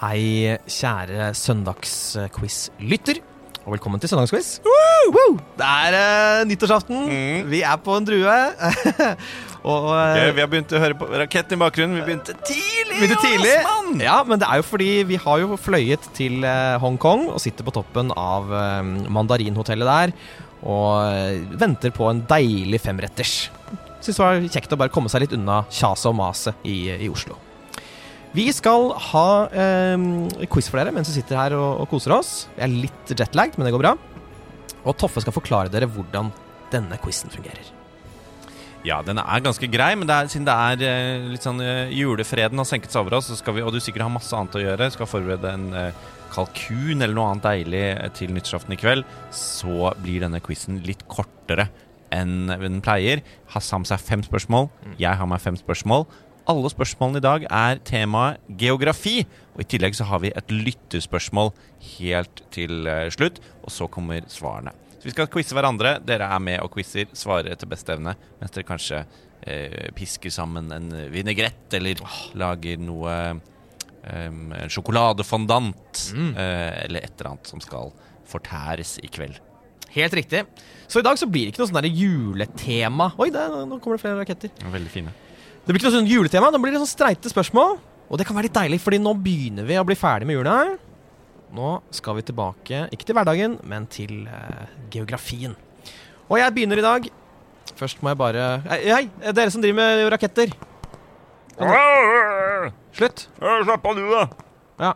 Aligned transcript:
Hei, 0.00 0.56
kjære 0.64 1.34
søndagsquiz-lytter. 1.36 3.18
Og 3.66 3.74
velkommen 3.74 4.00
til 4.00 4.08
søndagsquiz. 4.08 4.54
Woo! 4.64 5.34
Det 5.58 5.66
er 5.66 5.96
uh, 5.98 6.44
nyttårsaften. 6.48 7.02
Vi 7.50 7.60
er 7.60 7.76
på 7.84 7.98
en 7.98 8.06
drue. 8.08 8.36
og 9.70 9.90
uh, 9.90 9.98
Ok, 10.00 10.22
vi 10.38 10.40
har 10.40 10.48
begynt 10.48 10.72
å 10.72 10.80
høre 10.80 10.96
på 10.96 11.10
raketten 11.12 11.58
i 11.58 11.60
bakgrunnen. 11.60 11.98
Vi 12.00 12.06
begynte 12.06 12.32
tidlig! 12.48 12.96
begynte 12.96 13.20
tidlig. 13.26 13.52
Ja, 14.00 14.16
men 14.24 14.40
det 14.40 14.48
er 14.48 14.62
jo 14.62 14.66
fordi 14.70 14.88
vi 15.10 15.20
har 15.20 15.42
jo 15.44 15.60
fløyet 15.60 16.08
til 16.16 16.48
uh, 16.48 16.80
Hongkong 16.80 17.28
og 17.34 17.36
sitter 17.44 17.68
på 17.68 17.76
toppen 17.76 18.14
av 18.16 18.48
uh, 18.48 18.80
mandarinhotellet 19.12 19.92
der 19.92 20.16
og 20.60 21.06
eh, 21.08 21.38
venter 21.56 21.88
på 21.88 22.04
en 22.10 22.18
deilig 22.28 22.82
femretters. 22.84 23.36
Syns 24.04 24.16
det 24.18 24.20
var 24.20 24.42
kjekt 24.44 24.74
å 24.76 24.80
bare 24.80 24.92
komme 24.92 25.08
seg 25.08 25.24
litt 25.24 25.32
unna 25.32 25.62
kjaset 25.72 26.10
og 26.10 26.18
maset 26.20 26.68
i, 26.68 26.82
i 27.00 27.08
Oslo. 27.08 27.38
Vi 28.30 28.46
skal 28.54 28.92
ha 29.10 29.28
eh, 29.50 30.46
quiz 30.52 30.68
for 30.70 30.78
dere 30.78 30.94
mens 30.94 31.10
vi 31.10 31.16
sitter 31.18 31.38
her 31.40 31.56
og, 31.58 31.82
og 31.82 31.90
koser 31.90 32.14
oss. 32.14 32.32
Vi 32.54 32.62
er 32.62 32.70
litt 32.70 33.10
jetlagd, 33.10 33.58
men 33.58 33.66
det 33.66 33.74
går 33.74 33.82
bra. 33.82 33.96
Og 34.84 34.94
Toffe 35.00 35.22
skal 35.24 35.34
forklare 35.34 35.72
dere 35.72 35.90
hvordan 35.90 36.30
denne 36.70 36.98
quizen 37.02 37.32
fungerer. 37.32 37.72
Ja, 38.86 39.02
den 39.04 39.18
er 39.20 39.42
ganske 39.44 39.68
grei, 39.68 39.90
men 39.98 40.08
det 40.08 40.14
er, 40.14 40.30
siden 40.32 40.46
det 40.48 40.54
er 40.54 40.84
eh, 40.86 41.26
litt 41.34 41.44
sånn 41.44 41.60
eh, 41.60 41.90
julefreden 41.92 42.62
har 42.62 42.68
senket 42.68 42.94
seg 42.94 43.02
over 43.02 43.18
oss, 43.18 43.28
så 43.28 43.36
skal 43.36 43.58
vi, 43.58 43.64
og 43.66 43.74
du 43.74 43.80
sikkert 43.82 44.06
har 44.06 44.14
masse 44.14 44.32
annet 44.36 44.56
å 44.56 44.62
gjøre, 44.62 44.88
skal 44.94 45.10
forberede 45.10 45.52
en 45.52 45.66
eh, 45.76 46.06
kalkun 46.32 47.02
eller 47.02 47.12
noe 47.12 47.34
annet 47.34 47.44
deilig 47.44 47.84
til 48.16 48.32
nyttårsaften 48.32 48.72
i 48.72 48.80
kveld, 48.80 49.04
så 49.36 49.90
blir 50.00 50.24
denne 50.24 50.40
quizen 50.40 50.80
litt 50.86 51.04
kortere 51.12 51.68
enn 52.14 52.48
den 52.48 52.80
pleier. 52.82 53.20
Hassam 53.52 53.84
seg 53.84 54.00
fem 54.00 54.24
spørsmål, 54.24 54.70
jeg 55.02 55.12
har 55.18 55.28
meg 55.28 55.44
fem 55.44 55.60
spørsmål. 55.60 56.06
Alle 56.50 56.70
spørsmålene 56.72 57.20
i 57.20 57.22
dag 57.22 57.44
er 57.46 57.78
temaet 57.86 58.40
geografi, 58.58 59.20
og 59.54 59.60
i 59.62 59.66
tillegg 59.70 59.94
så 59.94 60.06
har 60.08 60.22
vi 60.24 60.32
et 60.34 60.50
lytterspørsmål 60.50 61.52
helt 61.92 62.42
til 62.50 62.88
eh, 62.90 63.06
slutt, 63.14 63.38
og 63.62 63.70
så 63.70 63.86
kommer 63.92 64.24
svarene. 64.32 64.72
Så 64.96 65.06
vi 65.06 65.14
skal 65.14 65.30
quize 65.30 65.54
hverandre. 65.54 65.98
Dere 66.02 66.26
er 66.26 66.42
med 66.42 66.58
og 66.64 66.72
quizer, 66.74 67.06
svarer 67.14 67.52
etter 67.52 67.70
beste 67.70 67.94
evne, 67.94 68.16
mens 68.40 68.56
dere 68.56 68.66
kanskje 68.66 69.04
eh, 69.46 69.92
pisker 69.94 70.34
sammen 70.34 70.72
en 70.74 70.90
vinegrett 71.12 71.78
eller 71.78 72.02
lager 72.40 72.82
noe 72.82 73.14
eh, 73.30 74.26
sjokoladefondant 74.66 74.74
sjokoladefondant 74.74 76.04
eh, 76.34 76.84
eller 76.88 77.06
et 77.06 77.14
eller 77.14 77.32
annet 77.36 77.54
som 77.54 77.62
skal 77.62 77.94
fortæres 78.30 78.98
i 79.04 79.12
kveld. 79.12 79.38
Helt 79.94 80.14
riktig. 80.14 80.44
Så 80.90 80.98
i 80.98 81.06
dag 81.06 81.18
så 81.18 81.30
blir 81.30 81.46
det 81.46 81.54
ikke 81.54 81.62
noe 81.64 81.70
sånn 81.70 81.90
juletema. 81.94 83.12
Oi, 83.22 83.30
der, 83.34 83.60
nå 83.66 83.78
kommer 83.78 83.98
det 83.98 84.04
flere 84.08 84.18
raketter. 84.18 84.70
Veldig 84.74 84.92
fine. 84.98 85.14
Det 85.64 85.72
blir 85.72 85.80
ikke 85.80 85.90
noe 85.90 85.98
sånn 85.98 86.10
juletema, 86.10 86.50
det 86.50 86.60
blir 86.62 86.74
litt 86.74 86.82
sånn 86.82 86.94
streite 86.94 87.30
spørsmål. 87.30 87.76
Og 88.10 88.18
det 88.18 88.26
kan 88.26 88.34
være 88.34 88.48
litt 88.48 88.56
deilig, 88.56 88.80
fordi 88.82 88.98
nå 89.02 89.12
begynner 89.22 89.66
vi 89.68 89.76
å 89.78 89.86
bli 89.86 89.94
ferdig 89.98 90.26
med 90.26 90.40
jula. 90.40 90.56
Nå 91.54 91.70
skal 91.94 92.16
vi 92.18 92.24
tilbake, 92.26 92.86
ikke 92.94 93.06
til 93.06 93.18
hverdagen, 93.18 93.56
men 93.70 93.86
til 93.90 94.24
uh, 94.26 94.66
geografien. 94.90 95.54
Og 96.30 96.38
jeg 96.40 96.54
begynner 96.56 96.80
i 96.80 96.86
dag. 96.86 97.06
Først 97.78 98.02
må 98.02 98.10
jeg 98.10 98.18
bare 98.18 98.44
Hei, 98.66 98.80
hei 98.90 99.32
dere 99.32 99.50
som 99.54 99.62
driver 99.62 99.78
med 99.78 100.10
raketter. 100.14 100.52
Slutt. 102.96 103.26
Slapp 103.38 103.86
av, 103.86 103.98
du, 103.98 104.06
da. 104.10 104.24
Ja. 104.80 104.92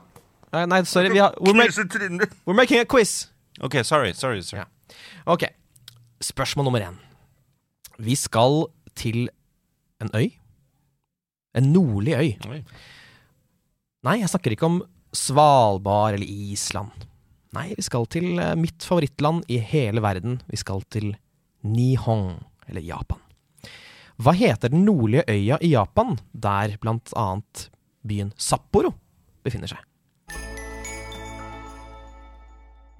Nei, 0.66 0.82
sorry. 0.86 1.10
Vi 1.12 1.22
har, 1.22 1.34
we're, 1.40 1.54
make, 1.54 2.30
we're 2.46 2.54
making 2.56 2.80
a 2.80 2.86
quiz. 2.86 3.28
OK, 3.60 3.82
sorry. 3.84 4.12
sorry, 4.14 4.42
sorry. 4.42 4.62
Ja. 4.62 4.96
Ok. 5.26 5.48
Spørsmål 6.22 6.64
nummer 6.64 6.80
én. 6.80 6.98
Vi 7.98 8.14
skal 8.14 8.66
til 8.96 9.28
en 10.00 10.10
øy. 10.14 10.43
En 11.54 11.70
nordlig 11.74 12.16
øy. 12.18 12.30
Oi. 12.50 12.60
Nei, 14.04 14.18
jeg 14.20 14.30
snakker 14.32 14.54
ikke 14.54 14.68
om 14.68 14.80
Svalbard 15.14 16.16
eller 16.16 16.26
Island. 16.26 17.06
Nei, 17.54 17.70
vi 17.76 17.84
skal 17.86 18.08
til 18.10 18.34
eh, 18.42 18.56
mitt 18.58 18.82
favorittland 18.82 19.46
i 19.52 19.60
hele 19.62 20.02
verden. 20.04 20.40
Vi 20.50 20.58
skal 20.58 20.82
til 20.90 21.12
Nihon, 21.64 22.42
eller 22.68 22.84
Japan. 22.84 23.22
Hva 24.20 24.34
heter 24.36 24.70
den 24.70 24.84
nordlige 24.86 25.24
øya 25.30 25.58
i 25.62 25.72
Japan, 25.72 26.18
der 26.30 26.76
blant 26.82 27.14
annet 27.18 27.68
byen 28.06 28.30
Sapporo 28.38 28.92
befinner 29.46 29.70
seg? 29.70 29.80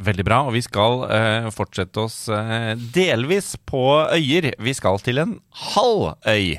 Veldig 0.05 0.25
bra, 0.27 0.41
og 0.49 0.57
vi 0.57 0.63
skal 0.65 1.05
eh, 1.07 1.51
fortsette 1.55 2.03
oss 2.03 2.17
eh, 2.33 2.73
delvis 2.95 3.55
på 3.67 3.85
øyer. 4.11 4.51
Vi 4.59 4.75
skal 4.75 4.99
til 5.03 5.23
en 5.23 5.37
halvøy. 5.75 6.57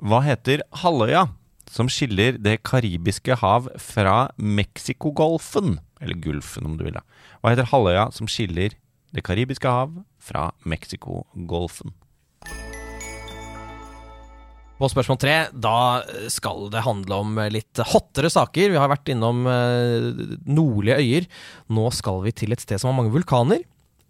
Hva 0.00 0.22
heter 0.24 0.62
halvøya 0.80 1.26
som 1.68 1.88
skiller 1.92 2.38
Det 2.40 2.62
karibiske 2.64 3.36
hav 3.42 3.66
fra 3.76 4.30
Mexicogolfen? 4.40 5.74
Eller 6.00 6.16
Gulfen, 6.16 6.64
om 6.64 6.78
du 6.78 6.86
vil. 6.86 6.96
da. 6.96 7.02
Hva 7.42 7.52
heter 7.52 7.68
halvøya 7.68 8.06
som 8.16 8.30
skiller 8.30 8.72
Det 9.12 9.24
karibiske 9.26 9.68
hav 9.68 9.92
fra 10.16 10.50
Mexicogolfen? 10.64 11.92
På 14.80 14.88
spørsmål 14.88 15.20
tre, 15.20 15.36
da 15.52 16.00
skal 16.32 16.70
det 16.72 16.86
handle 16.86 17.20
om 17.20 17.36
litt 17.52 17.82
hottere 17.92 18.30
saker. 18.32 18.72
Vi 18.72 18.80
har 18.80 18.88
vært 18.88 19.10
innom 19.12 19.44
eh, 19.44 20.08
nordlige 20.48 20.96
øyer. 20.96 21.26
Nå 21.68 21.90
skal 21.92 22.22
vi 22.24 22.32
til 22.32 22.56
et 22.56 22.64
sted 22.64 22.80
som 22.80 22.88
har 22.88 23.02
mange 23.02 23.12
vulkaner. 23.12 23.60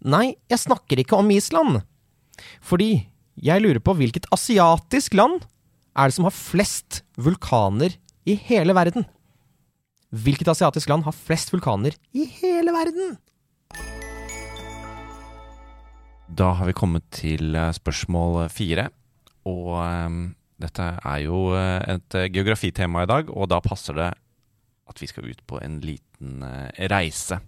Nei, 0.07 0.37
jeg 0.47 0.63
snakker 0.63 1.03
ikke 1.03 1.19
om 1.19 1.35
Island. 1.35 1.81
Fordi 2.63 2.93
jeg 3.35 3.65
lurer 3.65 3.83
på 3.83 3.97
hvilket 3.99 4.31
asiatisk 4.31 5.19
land 5.19 5.43
er 5.91 6.07
det 6.07 6.15
som 6.15 6.27
har 6.27 6.35
flest 6.35 7.01
vulkaner 7.19 7.97
i 8.27 8.37
hele 8.47 8.75
verden? 8.75 9.05
Hvilket 10.11 10.51
asiatisk 10.51 10.89
land 10.91 11.05
har 11.07 11.15
flest 11.15 11.51
vulkaner 11.53 11.95
i 12.15 12.25
hele 12.39 12.73
verden? 12.75 13.17
Da 16.31 16.53
har 16.55 16.67
vi 16.67 16.75
kommet 16.75 17.07
til 17.11 17.55
eh, 17.55 17.73
spørsmål 17.75 18.45
fire. 18.51 18.87
Og 19.47 19.73
um, 19.79 20.19
dette 20.61 20.85
er 21.03 21.21
jo 21.25 21.51
eh, 21.57 21.95
et 21.95 22.17
eh, 22.19 22.29
geografitema 22.31 23.03
i 23.03 23.09
dag, 23.09 23.31
og 23.31 23.49
da 23.51 23.59
passer 23.63 23.97
det 23.97 24.11
at 24.91 25.01
vi 25.01 25.07
skal 25.07 25.27
ut 25.31 25.41
på 25.47 25.59
en 25.63 25.79
liten 25.83 26.43
reise. 26.91 27.39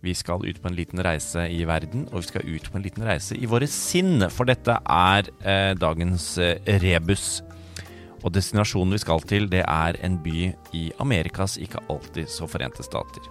Vi 0.00 0.14
skal 0.16 0.44
ut 0.48 0.60
på 0.60 0.68
en 0.68 0.76
liten 0.76 1.00
reise 1.04 1.44
i 1.52 1.60
verden, 1.68 2.06
og 2.08 2.22
vi 2.22 2.28
skal 2.30 2.48
ut 2.48 2.70
på 2.72 2.78
en 2.80 2.84
liten 2.84 3.04
reise 3.04 3.36
i 3.36 3.48
våre 3.48 3.68
sinn. 3.68 4.24
For 4.32 4.48
dette 4.48 4.78
er 4.80 5.28
eh, 5.44 5.72
dagens 5.76 6.32
rebus. 6.80 7.42
Og 8.20 8.32
destinasjonen 8.34 8.94
vi 8.96 9.00
skal 9.02 9.24
til, 9.24 9.48
det 9.50 9.64
er 9.64 9.96
en 10.04 10.18
by 10.20 10.50
i 10.76 10.84
Amerikas 11.00 11.56
ikke 11.60 11.80
alltid 11.88 12.28
så 12.28 12.48
forente 12.50 12.84
stater. 12.84 13.24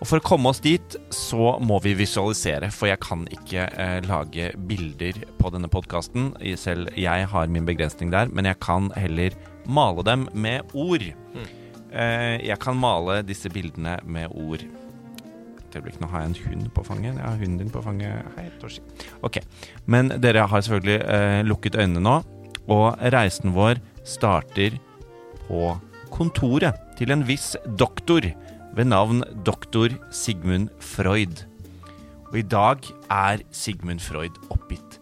Og 0.00 0.08
For 0.08 0.16
å 0.16 0.24
komme 0.24 0.48
oss 0.48 0.62
dit, 0.64 0.94
så 1.12 1.58
må 1.60 1.76
vi 1.84 1.92
visualisere, 1.98 2.70
for 2.72 2.88
jeg 2.88 3.02
kan 3.04 3.26
ikke 3.28 3.66
eh, 3.68 3.98
lage 4.08 4.46
bilder 4.70 5.18
på 5.36 5.50
denne 5.52 5.68
podkasten. 5.68 6.30
Selv 6.56 6.88
jeg 6.96 7.26
har 7.28 7.52
min 7.52 7.68
begrensning 7.68 8.12
der, 8.14 8.32
men 8.32 8.48
jeg 8.48 8.56
kan 8.64 8.88
heller 8.96 9.36
male 9.68 10.04
dem 10.08 10.24
med 10.32 10.72
ord. 10.72 11.04
Eh, 11.04 12.36
jeg 12.46 12.56
kan 12.62 12.80
male 12.80 13.20
disse 13.28 13.52
bildene 13.52 13.98
med 14.08 14.32
ord. 14.32 14.64
Et 15.60 15.76
øyeblikk, 15.76 16.00
nå 16.00 16.08
har 16.14 16.24
jeg 16.24 16.32
en 16.32 16.40
hund 16.46 16.72
på 16.74 16.86
fanget. 16.88 17.20
Jeg 17.20 17.26
har 17.26 17.36
hunden 17.44 17.60
din 17.60 17.74
på 17.76 17.84
fanget. 17.84 18.32
Hei, 18.38 18.48
Toshi. 18.62 18.80
Ok, 19.26 19.42
Men 19.84 20.14
dere 20.16 20.48
har 20.48 20.64
selvfølgelig 20.64 21.00
eh, 21.04 21.42
lukket 21.44 21.76
øynene 21.76 22.00
nå, 22.08 22.16
og 22.72 22.96
reisen 23.12 23.52
vår 23.52 23.84
starter 24.06 24.76
på 25.46 25.74
kontoret 26.14 26.78
til 26.98 27.12
en 27.14 27.24
viss 27.26 27.54
doktor 27.80 28.26
ved 28.76 28.90
navn 28.90 29.22
doktor 29.46 29.92
Sigmund 30.14 30.70
Freud. 30.78 31.44
Og 32.30 32.38
i 32.38 32.46
dag 32.46 32.86
er 33.10 33.42
Sigmund 33.50 34.02
Freud 34.02 34.36
oppgitt. 34.50 34.98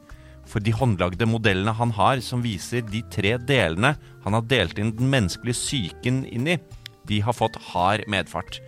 For 0.48 0.64
de 0.64 0.72
håndlagde 0.72 1.28
modellene 1.28 1.74
han 1.76 1.92
har, 1.92 2.22
som 2.24 2.40
viser 2.44 2.86
de 2.88 3.02
tre 3.12 3.34
delene 3.50 3.92
han 4.24 4.36
har 4.36 4.46
delt 4.48 4.80
inn 4.80 4.94
den 4.96 5.10
menneskelige 5.12 5.58
psyken 5.58 6.22
inn 6.24 6.48
i, 6.54 6.56
de 7.08 7.20
har 7.24 7.36
fått 7.36 7.58
hard 7.70 8.06
medfart. 8.08 8.60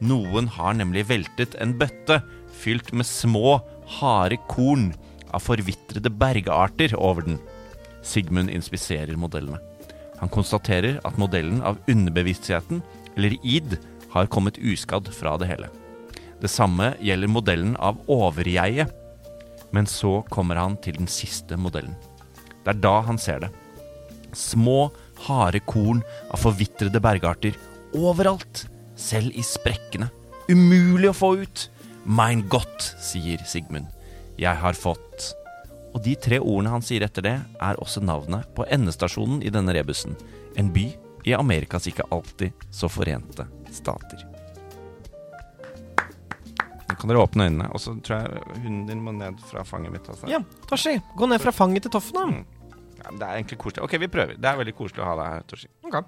Noen 0.00 0.48
har 0.52 0.76
nemlig 0.76 1.06
veltet 1.08 1.56
en 1.60 1.76
bøtte 1.76 2.20
fylt 2.56 2.92
med 2.96 3.08
små, 3.08 3.58
harde 3.98 4.38
korn 4.48 4.90
av 5.36 5.44
forvitrede 5.44 6.12
bergarter 6.12 6.96
over 6.96 7.24
den. 7.28 7.40
Sigmund 8.06 8.52
inspiserer 8.52 9.16
modellene. 9.20 9.60
Han 10.20 10.32
konstaterer 10.32 11.00
at 11.04 11.18
modellen 11.20 11.60
av 11.66 11.78
underbevisstheten, 11.90 12.82
eller 13.16 13.36
id, 13.42 13.78
har 14.12 14.30
kommet 14.32 14.58
uskadd 14.58 15.08
fra 15.12 15.36
det 15.40 15.48
hele. 15.50 15.68
Det 16.40 16.50
samme 16.52 16.94
gjelder 17.04 17.32
modellen 17.32 17.76
av 17.76 17.98
overjeget. 18.12 18.92
Men 19.74 19.88
så 19.90 20.20
kommer 20.32 20.60
han 20.60 20.76
til 20.80 20.96
den 21.00 21.08
siste 21.10 21.58
modellen. 21.60 21.96
Det 22.64 22.72
er 22.74 22.82
da 22.84 23.00
han 23.04 23.18
ser 23.20 23.44
det. 23.44 23.50
Små, 24.36 24.90
harde 25.26 25.60
korn 25.64 26.02
av 26.30 26.40
forvitrede 26.40 27.00
bergarter 27.02 27.56
overalt, 27.96 28.66
selv 28.96 29.32
i 29.36 29.44
sprekkene. 29.44 30.10
Umulig 30.48 31.10
å 31.10 31.16
få 31.16 31.32
ut. 31.42 31.66
Mein 32.06 32.44
Gott, 32.48 32.92
sier 33.02 33.42
Sigmund. 33.48 33.88
Jeg 34.38 34.60
har 34.60 34.76
fått 34.78 35.32
Og 35.96 36.02
de 36.04 36.12
tre 36.20 36.36
ordene 36.44 36.74
han 36.74 36.82
sier 36.84 37.06
etter 37.06 37.24
det, 37.24 37.36
er 37.40 37.78
også 37.80 38.02
navnet 38.04 38.44
på 38.52 38.66
endestasjonen 38.68 39.38
i 39.40 39.52
denne 39.52 39.72
rebusen. 39.72 40.12
En 40.60 40.68
by 40.74 40.90
i 41.24 41.32
Amerikas 41.32 41.88
ikke 41.88 42.04
alltid 42.12 42.66
så 42.68 42.90
forente 42.92 43.46
stater. 43.72 44.26
Nå 46.86 46.98
kan 47.00 47.08
dere 47.10 47.22
åpne 47.24 47.48
øynene, 47.48 47.70
og 47.72 47.80
så 47.80 47.96
tror 48.04 48.26
jeg 48.26 48.60
hunden 48.66 48.84
din 48.90 49.00
må 49.06 49.16
ned 49.16 49.40
fra 49.48 49.64
fanget 49.64 49.96
mitt. 49.96 50.12
Altså. 50.12 50.28
Ja, 50.30 50.42
Toshi, 50.68 50.98
gå 51.16 51.30
ned 51.32 51.40
fra 51.40 51.56
fanget 51.56 51.88
til 51.88 51.96
Toffen, 51.96 52.20
da. 52.20 52.26
Mm. 52.28 52.76
Ja, 53.00 53.16
det 53.16 53.24
er 53.24 53.40
egentlig 53.40 53.60
koselig. 53.64 53.88
Ok, 53.88 53.96
vi 54.04 54.12
prøver. 54.12 54.36
Det 54.36 54.52
er 54.52 54.60
veldig 54.60 54.76
koselig 54.76 55.02
å 55.02 55.08
ha 55.08 55.16
deg 55.22 55.32
her, 55.32 55.48
Toshi. 55.48 55.72
Ok. 55.88 55.98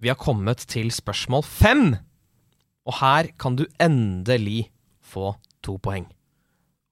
Vi 0.00 0.08
har 0.08 0.22
kommet 0.22 0.62
til 0.70 0.94
spørsmål 0.94 1.44
fem. 1.50 1.86
Og 2.86 3.00
her 3.02 3.34
kan 3.42 3.58
du 3.58 3.66
endelig 3.82 4.70
få 5.02 5.34
to 5.64 5.76
poeng. 5.82 6.06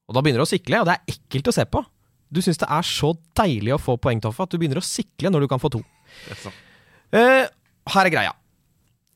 Og 0.09 0.15
da 0.17 0.23
begynner 0.25 0.41
du 0.41 0.47
å 0.47 0.49
sikle, 0.49 0.81
og 0.81 0.89
det 0.89 0.97
er 0.97 1.13
ekkelt 1.13 1.51
å 1.51 1.55
se 1.55 1.65
på. 1.69 1.83
Du 2.29 2.41
syns 2.45 2.59
det 2.61 2.69
er 2.69 2.85
så 2.85 3.13
deilig 3.37 3.75
å 3.75 3.81
få 3.81 3.97
poeng, 4.01 4.21
Toffe, 4.21 4.45
at 4.45 4.53
du 4.53 4.57
begynner 4.61 4.81
å 4.81 4.85
sikle 4.85 5.31
når 5.33 5.45
du 5.45 5.49
kan 5.51 5.61
få 5.61 5.71
to. 5.73 5.81
Eh, 7.13 7.45
her 7.93 8.09
er 8.09 8.13
greia. 8.13 8.33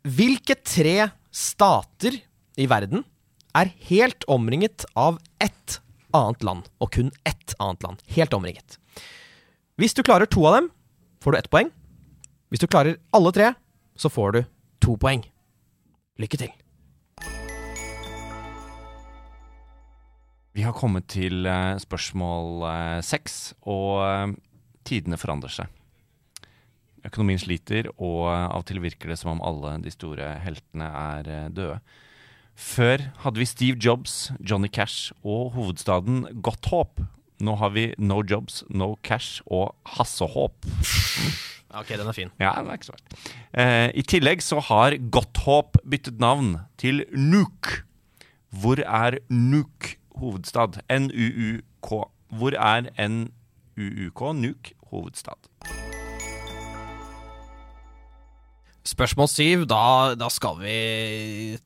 Hvilke 0.04 0.58
tre 0.60 1.12
stater 1.34 2.18
i 2.60 2.68
verden 2.70 3.06
er 3.58 3.70
helt 3.90 4.26
omringet 4.32 4.86
av 4.98 5.20
ett 5.42 5.80
annet 6.14 6.46
land, 6.46 6.70
og 6.82 6.94
kun 6.94 7.12
ett 7.26 7.56
annet 7.62 7.86
land? 7.86 8.02
Helt 8.18 8.34
omringet. 8.34 8.78
Hvis 9.82 9.98
du 9.98 10.04
klarer 10.06 10.30
to 10.30 10.46
av 10.50 10.60
dem, 10.60 10.72
får 11.22 11.34
du 11.34 11.42
ett 11.42 11.54
poeng. 11.54 11.70
Hvis 12.54 12.62
du 12.62 12.70
klarer 12.70 13.00
alle 13.14 13.34
tre, 13.34 13.54
så 13.98 14.10
får 14.14 14.36
du 14.36 14.44
to 14.82 14.98
poeng. 15.02 15.24
Lykke 16.22 16.38
til. 16.38 16.54
Vi 20.54 20.62
har 20.62 20.76
kommet 20.78 21.08
til 21.10 21.48
eh, 21.50 21.80
spørsmål 21.82 22.66
eh, 22.70 23.00
seks, 23.02 23.56
og 23.66 24.04
eh, 24.06 24.36
tidene 24.86 25.18
forandrer 25.18 25.50
seg. 25.50 25.80
Økonomien 27.04 27.42
sliter, 27.42 27.90
og 27.98 28.30
av 28.30 28.62
og 28.62 28.68
til 28.70 28.80
virker 28.84 29.12
det 29.12 29.18
som 29.20 29.34
om 29.34 29.42
alle 29.44 29.74
de 29.84 29.92
store 29.92 30.36
heltene 30.44 30.86
er 30.88 31.32
døde. 31.52 31.80
Før 32.54 33.02
hadde 33.26 33.42
vi 33.42 33.48
Steve 33.50 33.82
Jobs, 33.82 34.30
Johnny 34.40 34.70
Cash 34.72 35.12
og 35.26 35.52
hovedstaden 35.58 36.28
Godt 36.46 36.70
Håp. 36.72 37.02
Nå 37.44 37.58
har 37.60 37.74
vi 37.76 37.90
No 37.98 38.22
Jobs, 38.22 38.62
No 38.70 38.94
Cash 39.04 39.42
og 39.50 39.74
Hassehåp. 39.98 40.70
Ok, 41.74 41.90
den 41.98 42.06
er 42.06 42.14
fin. 42.14 42.30
Ja, 42.38 42.54
den 42.62 42.70
er 42.70 42.78
ikke 42.78 42.92
så 42.92 42.94
verst. 42.94 43.26
Eh, 43.58 43.90
I 43.98 44.06
tillegg 44.06 44.46
så 44.46 44.62
har 44.62 44.94
Godthåp 45.02 45.82
byttet 45.82 46.22
navn 46.22 46.60
til 46.78 47.02
Nuuk. 47.18 47.82
Hvor 48.54 48.78
er 48.86 49.18
Nuuk 49.34 49.96
hovedstad? 50.20 50.82
N-u-u-k. 50.90 51.90
Hvor 52.34 52.60
er 52.60 52.92
N-u-u-k? 52.98 54.22
Nuuk 54.34 54.74
hovedstad. 54.92 55.50
Spørsmål 58.84 59.30
syv, 59.32 59.62
da, 59.72 60.12
da 60.20 60.28
skal 60.28 60.58
vi 60.60 60.80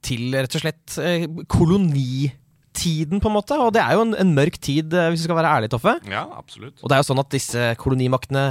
til 0.05 0.35
rett 0.37 0.53
og 0.53 0.61
slett 0.61 0.97
eh, 1.01 1.23
kolonitiden, 1.49 3.17
på 3.23 3.31
en 3.31 3.33
måte. 3.33 3.57
Og 3.57 3.71
det 3.73 3.81
er 3.81 3.95
jo 3.97 4.03
en, 4.05 4.13
en 4.21 4.33
mørk 4.37 4.59
tid, 4.61 4.93
eh, 4.93 5.07
hvis 5.09 5.23
vi 5.23 5.25
skal 5.25 5.39
være 5.39 5.53
ærlige, 5.55 5.71
Toffe. 5.73 5.95
Ja, 6.05 6.27
absolutt. 6.37 6.77
Og 6.83 6.85
det 6.85 6.93
er 6.93 7.01
jo 7.01 7.07
sånn 7.09 7.23
at 7.23 7.33
disse 7.33 7.71
kolonimaktene 7.81 8.43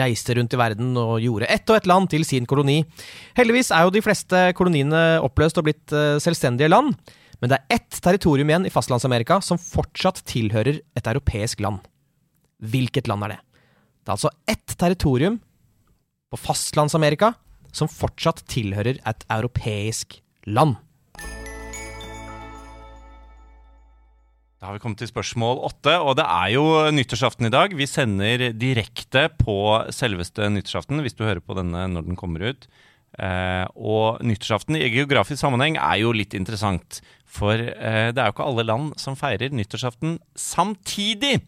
reiste 0.00 0.38
rundt 0.38 0.56
i 0.56 0.60
verden 0.62 0.96
og 0.96 1.18
gjorde 1.20 1.50
ett 1.52 1.68
og 1.68 1.76
ett 1.76 1.90
land 1.90 2.08
til 2.14 2.24
sin 2.24 2.48
koloni. 2.48 2.78
Heldigvis 3.36 3.74
er 3.76 3.84
jo 3.84 3.92
de 3.92 4.04
fleste 4.06 4.46
koloniene 4.56 5.04
oppløst 5.20 5.60
og 5.60 5.68
blitt 5.68 5.92
eh, 5.92 6.16
selvstendige 6.24 6.72
land. 6.72 6.96
Men 7.40 7.50
det 7.50 7.58
er 7.58 7.78
ett 7.78 7.98
territorium 8.04 8.50
igjen 8.50 8.68
i 8.68 8.72
Fastlands-Amerika 8.72 9.40
som 9.44 9.60
fortsatt 9.60 10.22
tilhører 10.28 10.80
et 10.96 11.10
europeisk 11.10 11.62
land. 11.64 11.82
Hvilket 12.64 13.10
land 13.10 13.26
er 13.26 13.34
det? 13.34 13.40
Det 14.04 14.12
er 14.12 14.16
altså 14.18 14.32
ett 14.50 14.76
territorium 14.78 15.40
på 16.30 16.40
Fastlands-Amerika 16.40 17.34
som 17.74 17.90
fortsatt 17.90 18.44
tilhører 18.50 19.00
et 19.02 19.28
europeisk 19.32 20.20
land. 20.46 20.76
Da 24.64 24.70
har 24.70 24.78
vi 24.78 24.80
kommet 24.80 25.02
til 25.02 25.10
spørsmål 25.10 25.58
åtte, 25.66 25.92
og 26.00 26.14
det 26.16 26.24
er 26.24 26.54
jo 26.54 26.64
nyttårsaften 26.96 27.50
i 27.50 27.52
dag. 27.52 27.74
Vi 27.76 27.84
sender 27.84 28.46
direkte 28.56 29.26
på 29.36 29.58
selveste 29.92 30.48
nyttårsaften, 30.48 31.02
hvis 31.04 31.18
du 31.18 31.26
hører 31.26 31.42
på 31.44 31.56
denne 31.58 31.82
når 31.92 32.06
den 32.06 32.16
kommer 32.16 32.46
ut. 32.48 32.64
Eh, 33.20 33.66
og 33.76 34.24
nyttårsaften 34.24 34.78
i 34.78 34.88
geografisk 34.88 35.42
sammenheng 35.42 35.76
er 35.76 36.00
jo 36.00 36.14
litt 36.16 36.32
interessant. 36.38 37.02
For 37.34 37.58
eh, 37.58 38.10
det 38.14 38.20
er 38.20 38.28
jo 38.30 38.36
ikke 38.36 38.46
alle 38.46 38.66
land 38.68 38.92
som 39.00 39.16
feirer 39.18 39.54
nyttårsaften 39.54 40.18
samtidig. 40.38 41.40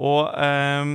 Og 0.00 0.30
eh, 0.32 0.94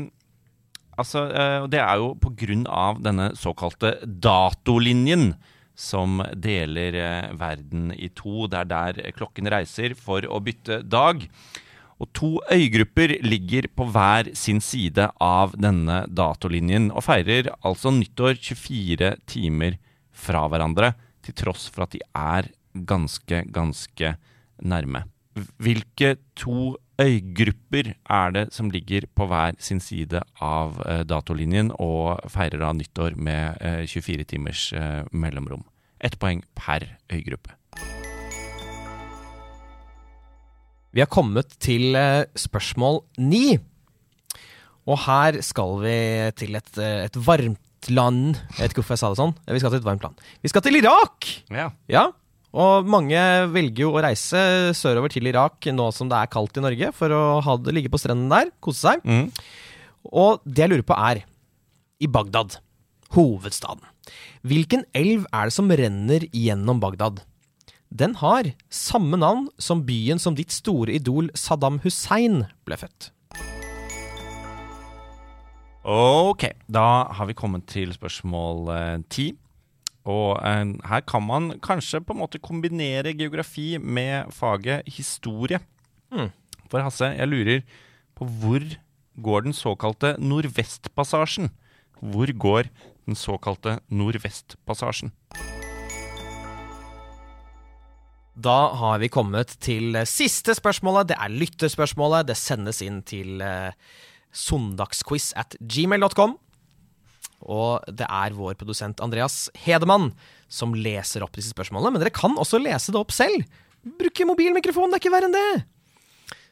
altså, 0.98 1.28
eh, 1.30 1.68
det 1.70 1.84
er 1.84 2.02
jo 2.02 2.16
på 2.22 2.34
grunn 2.40 2.66
av 2.66 3.04
denne 3.06 3.32
såkalte 3.38 3.98
datolinjen 4.06 5.36
som 5.78 6.18
deler 6.34 6.98
eh, 6.98 7.30
verden 7.38 7.92
i 7.94 8.10
to. 8.18 8.50
Det 8.50 8.64
er 8.64 8.74
der 8.74 9.16
klokken 9.18 9.50
reiser 9.54 9.94
for 9.98 10.26
å 10.26 10.42
bytte 10.42 10.82
dag. 10.82 11.22
Og 11.98 12.10
to 12.14 12.32
øygrupper 12.54 13.16
ligger 13.26 13.70
på 13.74 13.88
hver 13.94 14.30
sin 14.38 14.62
side 14.62 15.08
av 15.24 15.56
denne 15.58 16.04
datolinjen 16.10 16.92
og 16.92 17.06
feirer 17.08 17.50
altså 17.66 17.94
nyttår 17.94 18.38
24 18.38 19.16
timer 19.30 19.80
fra 20.18 20.44
hverandre, 20.50 20.94
til 21.26 21.36
tross 21.38 21.66
for 21.74 21.86
at 21.86 21.94
de 21.96 22.02
er 22.14 22.50
ganske, 22.86 23.44
ganske 23.54 24.16
nærme. 24.62 25.06
Hvilke 25.62 26.16
to 26.38 26.76
øygrupper 26.98 27.94
er 28.10 28.32
det 28.34 28.48
som 28.56 28.72
ligger 28.74 29.06
på 29.16 29.28
hver 29.30 29.58
sin 29.62 29.80
side 29.80 30.24
av 30.42 30.82
eh, 30.86 31.04
datolinjen 31.06 31.72
og 31.78 32.24
feirer 32.34 32.64
da 32.64 32.72
nyttår 32.74 33.18
med 33.22 33.62
eh, 33.62 33.84
24 33.86 34.26
timers 34.34 34.72
eh, 34.74 35.04
mellomrom? 35.12 35.66
Ett 36.02 36.18
poeng 36.22 36.44
per 36.58 36.86
øygruppe. 37.14 37.54
Vi 40.94 41.04
har 41.04 41.10
kommet 41.14 41.54
til 41.62 41.94
eh, 41.94 42.26
spørsmål 42.34 43.04
ni. 43.22 43.60
Og 44.88 45.02
her 45.04 45.42
skal 45.46 45.80
vi 45.84 45.98
til 46.40 46.58
et, 46.58 46.78
eh, 46.82 47.04
et 47.06 47.20
varmt 47.28 47.90
land. 47.94 48.40
Jeg 48.56 48.64
vet 48.64 48.72
ikke 48.72 48.82
hvorfor 48.82 48.96
jeg 48.96 49.04
sa 49.04 49.12
det 49.12 49.20
sånn. 49.20 49.36
Vi 49.46 49.62
skal 49.62 49.74
til 49.74 49.84
et 49.84 49.90
varmt 49.90 50.08
land. 50.08 50.24
Vi 50.42 50.50
skal 50.50 50.64
til 50.66 50.80
Irak! 50.80 51.28
Ja. 51.54 51.70
Ja, 51.92 52.08
og 52.58 52.90
mange 52.90 53.22
velger 53.54 53.84
jo 53.86 53.94
å 53.94 54.04
reise 54.04 54.42
sørover 54.78 55.14
til 55.14 55.30
Irak 55.30 55.70
nå 55.74 55.88
som 55.94 56.10
det 56.10 56.18
er 56.18 56.32
kaldt 56.34 56.58
i 56.58 56.64
Norge, 56.66 56.92
for 56.96 57.14
å 57.14 57.24
ha 57.46 57.58
det, 57.62 57.76
ligge 57.76 57.92
på 57.94 58.00
strendene 58.02 58.34
der, 58.34 58.54
kose 58.64 58.82
seg. 58.90 59.06
Mm. 59.06 59.30
Og 60.10 60.42
det 60.46 60.66
jeg 60.66 60.74
lurer 60.74 60.88
på 60.88 60.98
er, 60.98 61.24
i 62.02 62.10
Bagdad, 62.10 62.60
hovedstaden, 63.16 63.86
hvilken 64.48 64.86
elv 64.98 65.26
er 65.34 65.50
det 65.50 65.56
som 65.56 65.70
renner 65.70 66.28
gjennom 66.34 66.82
Bagdad? 66.82 67.22
Den 67.88 68.18
har 68.20 68.52
samme 68.74 69.18
navn 69.20 69.48
som 69.62 69.86
byen 69.88 70.20
som 70.20 70.36
ditt 70.36 70.52
store 70.52 70.98
idol 70.98 71.30
Saddam 71.38 71.80
Hussein 71.86 72.44
ble 72.68 72.80
født. 72.80 73.12
Ok, 75.88 76.50
da 76.68 77.08
har 77.16 77.30
vi 77.30 77.36
kommet 77.38 77.64
til 77.72 77.94
spørsmål 77.96 78.72
eh, 78.74 78.96
ti. 79.08 79.30
Og 80.08 80.40
eh, 80.40 80.74
her 80.88 81.04
kan 81.04 81.24
man 81.26 81.52
kanskje 81.64 82.02
på 82.02 82.16
en 82.16 82.22
måte 82.22 82.40
kombinere 82.40 83.16
geografi 83.18 83.76
med 83.78 84.32
faget 84.32 84.88
historie. 84.88 85.60
Mm. 86.12 86.32
For 86.72 86.84
Hasse, 86.84 87.12
jeg 87.18 87.28
lurer 87.28 87.64
på 88.16 88.28
hvor 88.40 88.64
går 89.20 89.48
den 89.48 89.56
såkalte 89.56 90.16
Nordvestpassasjen? 90.20 91.52
Hvor 92.00 92.32
går 92.32 92.70
den 93.06 93.16
såkalte 93.16 93.80
Nordvestpassasjen? 93.90 95.12
Da 98.38 98.58
har 98.78 99.00
vi 99.02 99.10
kommet 99.10 99.56
til 99.66 99.98
siste 100.06 100.54
spørsmålet. 100.54 101.10
Det 101.10 101.18
er 101.18 101.34
lytterspørsmålet. 101.34 102.28
Det 102.30 102.38
sendes 102.38 102.84
inn 102.86 103.02
til 103.02 103.42
eh, 103.42 103.74
søndagsquiz 104.30 105.32
at 105.36 105.58
gmail.com. 105.58 106.38
Og 107.46 107.84
det 107.94 108.08
er 108.10 108.36
vår 108.36 108.58
produsent 108.60 109.02
Andreas 109.04 109.48
Hedemann 109.66 110.12
som 110.50 110.76
leser 110.76 111.26
opp 111.26 111.36
disse 111.38 111.54
spørsmålene. 111.54 111.94
Men 111.94 112.04
dere 112.04 112.16
kan 112.16 112.38
også 112.40 112.60
lese 112.62 112.94
det 112.94 113.02
opp 113.02 113.14
selv. 113.16 113.46
Bruke 113.98 114.26
mobilmikrofon, 114.28 114.90
det 114.92 114.98
er 114.98 115.04
ikke 115.06 115.14
verre 115.14 115.30
enn 115.30 115.38
det. 115.38 115.66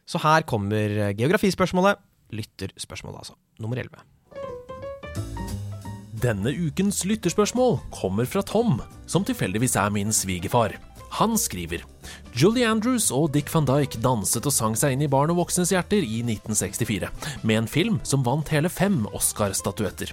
Så 0.06 0.22
her 0.22 0.46
kommer 0.48 1.14
geografispørsmålet. 1.18 2.02
Lytterspørsmålet, 2.36 3.24
altså. 3.26 3.38
Nummer 3.62 3.80
11. 3.82 4.04
Denne 6.22 6.54
ukens 6.54 7.04
lytterspørsmål 7.06 7.80
kommer 7.94 8.26
fra 8.30 8.42
Tom, 8.46 8.80
som 9.06 9.26
tilfeldigvis 9.28 9.76
er 9.78 9.92
min 9.94 10.14
svigerfar. 10.16 10.78
Han 11.16 11.38
skriver 11.40 11.84
Julie 12.36 12.68
Andrews 12.68 13.12
og 13.14 13.30
Dick 13.36 13.52
van 13.54 13.68
Dyke 13.68 14.02
danset 14.04 14.48
og 14.48 14.54
sang 14.56 14.76
seg 14.80 14.96
inn 14.96 15.06
i 15.06 15.12
barn 15.12 15.32
og 15.32 15.44
voksnes 15.44 15.72
hjerter 15.76 16.04
i 16.04 16.22
1964, 16.26 17.12
med 17.44 17.62
en 17.62 17.70
film 17.70 18.00
som 18.04 18.26
vant 18.26 18.50
hele 18.52 18.72
fem 18.74 19.04
Oscar-statuetter. 19.14 20.12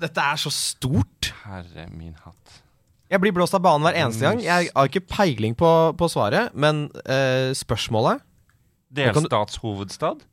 Dette 0.00 0.24
er 0.24 0.40
så 0.40 0.50
stort. 0.50 1.30
Herre 1.44 1.86
min 1.94 2.16
hatt. 2.24 2.58
Jeg 3.10 3.22
blir 3.22 3.34
blåst 3.34 3.54
av 3.54 3.62
banen 3.62 3.86
hver 3.86 3.96
eneste 3.98 4.26
gang. 4.26 4.42
Jeg 4.42 4.70
har 4.74 4.90
ikke 4.90 5.06
peiling 5.06 5.54
på, 5.58 5.70
på 5.98 6.08
svaret, 6.10 6.50
men 6.54 6.88
eh, 7.06 7.54
spørsmålet 7.58 8.22
Delstatshovedstad? 8.92 10.24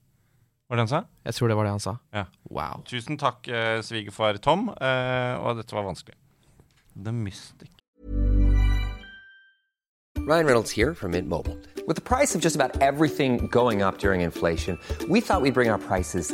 Var 0.70 0.76
det 0.76 0.82
han 0.82 0.88
sa? 0.92 1.04
Jeg 1.26 1.34
tror 1.38 1.48
det 1.48 1.56
var 1.58 1.64
det 1.64 1.72
han 1.72 1.80
sa. 1.80 1.96
Ja. 2.14 2.26
Wow. 2.50 2.82
Tusen 2.90 3.18
takk, 3.18 3.48
eh, 3.48 3.80
svigerfar 3.82 4.38
Tom. 4.44 4.70
eh, 4.70 5.36
og 5.40 5.58
dette 5.58 5.76
var 5.76 5.84
vanskelig. 5.88 6.16
The 7.04 7.12
Mystic. 7.14 7.70
Ryan 10.28 10.46
Reynolds 10.46 10.72
here 10.72 10.94
from 10.94 11.12
Mint 11.12 11.28
Mobile. 11.30 11.56
With 11.88 11.96
the 11.96 12.02
price 12.02 12.36
of 12.36 12.42
just 12.42 12.56
about 12.56 12.82
everything 12.82 13.48
going 13.48 13.82
up 13.82 13.98
during 14.00 14.22
inflation, 14.22 14.78
we 15.08 15.22
thought 15.22 15.42
we'd 15.42 15.54
bring 15.54 15.70
our 15.70 15.78
prices 15.78 16.34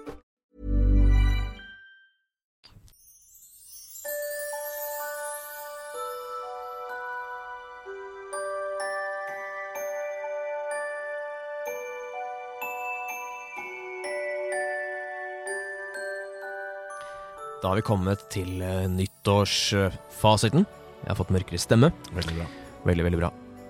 Da 17.71 17.77
har 17.77 17.79
vi 17.79 17.87
kommet 17.87 18.23
til 18.27 18.49
uh, 18.59 18.83
nyttårsfasiten. 18.91 20.65
Jeg 20.65 21.07
har 21.07 21.15
fått 21.15 21.29
mørkere 21.31 21.59
stemme. 21.63 21.87
Veldig 22.11 22.33
bra. 22.35 22.47
Veldig, 22.83 23.05
veldig 23.05 23.19
bra. 23.21 23.29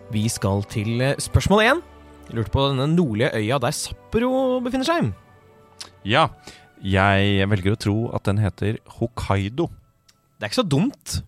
Vi 0.10 0.24
skal 0.34 0.65
til 0.74 1.03
eh, 1.05 1.20
spørsmål 1.22 1.62
én. 1.67 1.84
Lurte 2.34 2.50
på 2.50 2.63
denne 2.72 2.88
nordlige 2.96 3.29
øya 3.38 3.60
der 3.62 3.75
Sapporo 3.77 4.58
befinner 4.65 4.89
seg. 4.89 5.12
Ja, 6.01 6.25
jeg 6.81 7.46
velger 7.53 7.77
å 7.77 7.81
tro 7.86 7.96
at 8.17 8.25
den 8.25 8.41
heter 8.41 8.81
Hokkaido. 8.98 9.70
Det 9.70 10.48
er 10.48 10.50
ikke 10.50 10.63
så 10.63 10.67
dumt, 10.74 11.20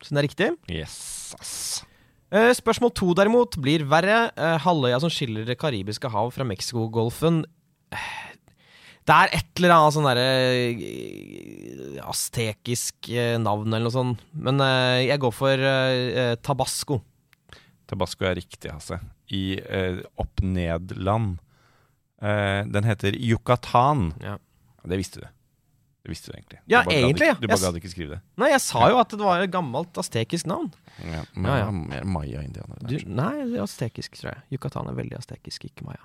siden 0.00 0.16
det 0.16 0.24
er 0.24 0.28
riktig. 0.30 0.50
Yes. 0.72 1.84
Eh, 2.32 2.54
Spørsmål 2.56 2.96
to 2.96 3.12
derimot 3.20 3.60
blir 3.60 3.84
verre. 3.92 4.30
Eh, 4.32 4.56
Halvøya 4.64 5.04
som 5.04 5.12
skiller 5.12 5.44
Det 5.52 5.60
karibiske 5.60 6.08
hav 6.16 6.32
fra 6.32 6.48
Mexicogolfen 6.48 7.44
eh, 7.92 8.31
Det 9.02 9.14
er 9.14 9.32
et 9.34 9.58
eller 9.58 9.74
annet 9.74 9.94
sånn 9.96 10.06
derre 10.06 10.26
Astekisk 12.02 12.12
aztekisk 12.12 13.08
eh, 13.10 13.38
navn 13.40 13.72
eller 13.72 13.88
noe 13.88 13.94
sånt. 13.94 14.22
Men 14.32 14.60
eh, 14.62 15.08
jeg 15.08 15.20
går 15.22 15.34
for 15.34 15.64
eh, 15.70 16.02
eh, 16.22 16.34
Tabasco. 16.42 17.00
Tabasco 17.90 18.26
er 18.28 18.38
riktig, 18.38 18.70
Hasse. 18.72 18.98
I 19.32 19.58
eh, 19.60 20.00
opp-ned-land. 20.20 21.38
Eh, 22.22 22.62
den 22.70 22.88
heter 22.88 23.16
Yucatan. 23.18 24.12
Ja. 24.22 24.36
Det 24.86 24.98
visste 24.98 25.22
du. 25.22 25.26
Det 26.02 26.10
visste 26.10 26.30
du 26.32 26.36
egentlig. 26.36 26.60
Ja, 26.66 26.82
du 26.82 26.90
egentlig, 26.90 27.28
ikke-. 27.30 27.42
Du 27.42 27.50
bare 27.50 27.62
gadd 27.62 27.78
ikke 27.78 27.92
skrive 27.92 28.16
det. 28.16 28.20
Nei, 28.42 28.50
jeg 28.50 28.62
sa 28.64 28.88
jo 28.90 28.98
at 29.02 29.12
det 29.14 29.22
var 29.22 29.42
et 29.44 29.52
gammelt 29.54 29.98
astekisk 30.02 30.48
navn. 30.50 30.72
Ja, 30.98 31.22
men 31.34 31.50
Ja, 31.50 31.58
ja. 31.60 31.68
Mer 31.74 32.08
maya-indianer. 32.10 32.80
Nei, 33.06 33.34
det 33.46 33.60
er 33.60 33.66
astekisk, 33.66 34.18
tror 34.18 34.32
jeg. 34.32 34.42
Yucatan 34.56 34.90
er 34.90 34.98
veldig 34.98 35.20
astekisk, 35.20 35.68
ikke 35.70 35.86
maya. 35.86 36.02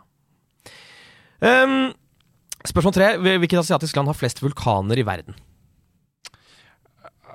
Um, 1.42 1.94
spørsmål 2.72 2.96
tre. 2.96 3.12
Hvilket 3.22 3.62
asiatisk 3.62 3.98
land 4.00 4.12
har 4.12 4.18
flest 4.18 4.42
vulkaner 4.44 5.00
i 5.00 5.06
verden? 5.08 5.38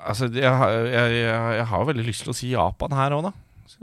Altså, 0.03 0.27
jeg, 0.35 0.43
jeg, 0.91 1.17
jeg, 1.23 1.67
har 1.71 1.87
veldig 1.87 2.05
lyst 2.07 2.27
til 2.27 2.33
å 2.33 2.37
si 2.37 2.51
Japan 2.57 2.95
her 2.99 3.15
òg, 3.15 3.29
da. 3.29 3.33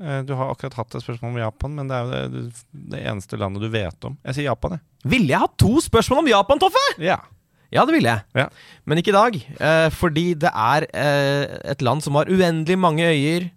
Eh, 0.03 0.21
Du 0.27 0.33
har 0.35 0.51
akkurat 0.51 0.75
hatt 0.81 0.95
et 0.97 1.05
spørsmål 1.05 1.31
om 1.31 1.41
Japan, 1.41 1.75
men 1.77 1.91
det 1.91 1.95
er 1.97 2.07
jo 2.07 2.31
det, 2.33 2.63
det 2.93 3.03
eneste 3.07 3.39
landet 3.39 3.63
du 3.63 3.69
vet 3.73 4.07
om. 4.09 4.17
Jeg 4.27 4.39
sier 4.39 4.49
Japan, 4.49 4.77
jeg. 4.77 4.85
Ville 5.13 5.31
jeg 5.31 5.43
hatt 5.45 5.55
to 5.61 5.75
spørsmål 5.83 6.25
om 6.25 6.31
Japan, 6.33 6.59
Toffe? 6.61 6.85
Ja. 7.03 7.21
Ja, 7.69 7.83
det 7.85 7.93
ville 7.93 8.09
jeg. 8.09 8.25
Ja. 8.35 8.47
Men 8.89 8.99
ikke 8.99 9.13
i 9.13 9.17
dag. 9.17 9.37
Eh, 9.61 9.87
fordi 9.93 10.27
det 10.41 10.49
er 10.51 10.87
eh, 10.89 11.57
et 11.71 11.83
land 11.85 12.03
som 12.03 12.17
har 12.17 12.29
uendelig 12.31 12.77
mange 12.81 13.05
øyer. 13.05 13.49